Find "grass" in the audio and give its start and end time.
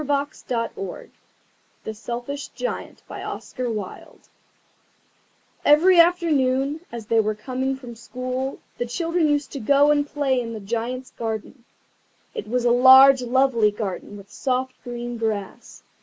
15.19-15.83